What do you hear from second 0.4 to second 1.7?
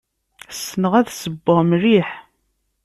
Ssneɣ ad ssewweɣ